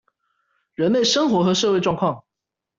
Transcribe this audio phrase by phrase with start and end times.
[0.73, 2.23] 人類生活和社會狀況